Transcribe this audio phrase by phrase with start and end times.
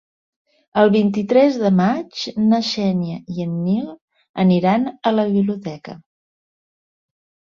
[0.83, 2.21] El vint-i-tres de maig
[2.53, 3.91] na Xènia i en Nil
[4.45, 5.97] aniran a la biblioteca.